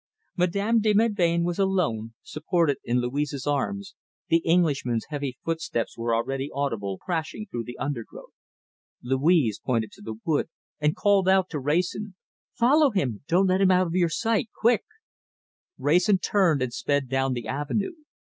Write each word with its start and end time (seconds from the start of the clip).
Madame 0.35 0.81
de 0.81 0.95
Melbain 0.95 1.43
was 1.43 1.59
alone, 1.59 2.15
supported 2.23 2.77
in 2.83 2.99
Louise's 2.99 3.45
arms, 3.45 3.93
the 4.29 4.39
Englishman's 4.39 5.05
heavy 5.09 5.37
footsteps 5.45 5.95
were 5.95 6.15
already 6.15 6.49
audible, 6.51 6.97
crashing 6.97 7.45
through 7.45 7.63
the 7.63 7.77
undergrowth. 7.77 8.31
Louise 9.03 9.59
pointed 9.63 9.91
to 9.91 10.01
the 10.01 10.15
wood 10.25 10.49
and 10.79 10.95
called 10.95 11.29
out 11.29 11.51
to 11.51 11.59
Wrayson: 11.59 12.15
"Follow 12.55 12.89
him! 12.89 13.21
Don't 13.27 13.45
let 13.45 13.61
him 13.61 13.69
out 13.69 13.85
of 13.85 13.93
your 13.93 14.09
sight! 14.09 14.49
Quick!" 14.59 14.85
Wrayson 15.77 16.17
turned 16.17 16.63
and 16.63 16.73
sped 16.73 17.07
down 17.07 17.33
the 17.33 17.47
avenue. 17.47 17.93